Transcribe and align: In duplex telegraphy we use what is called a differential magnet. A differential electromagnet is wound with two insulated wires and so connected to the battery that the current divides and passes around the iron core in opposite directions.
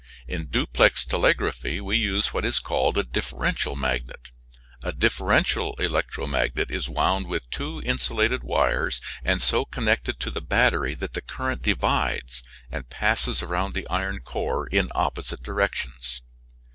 In 0.27 0.45
duplex 0.47 1.05
telegraphy 1.05 1.79
we 1.79 1.95
use 1.95 2.33
what 2.33 2.43
is 2.43 2.57
called 2.57 2.97
a 2.97 3.03
differential 3.03 3.75
magnet. 3.75 4.31
A 4.81 4.91
differential 4.91 5.75
electromagnet 5.75 6.71
is 6.71 6.89
wound 6.89 7.27
with 7.27 7.47
two 7.51 7.83
insulated 7.85 8.43
wires 8.43 8.99
and 9.23 9.43
so 9.43 9.63
connected 9.63 10.19
to 10.21 10.31
the 10.31 10.41
battery 10.41 10.95
that 10.95 11.13
the 11.13 11.21
current 11.21 11.61
divides 11.61 12.41
and 12.71 12.89
passes 12.89 13.43
around 13.43 13.75
the 13.75 13.87
iron 13.89 14.21
core 14.21 14.65
in 14.65 14.89
opposite 14.95 15.43
directions. 15.43 16.23